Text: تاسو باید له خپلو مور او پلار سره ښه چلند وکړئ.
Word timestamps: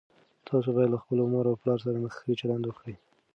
تاسو 0.47 0.69
باید 0.75 0.89
له 0.93 0.97
خپلو 1.03 1.21
مور 1.31 1.45
او 1.49 1.59
پلار 1.61 1.79
سره 1.85 1.97
ښه 2.15 2.29
چلند 2.41 2.63
وکړئ. 2.65 2.95